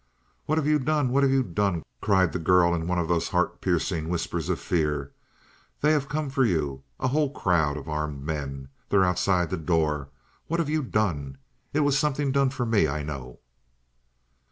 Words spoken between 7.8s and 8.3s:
armed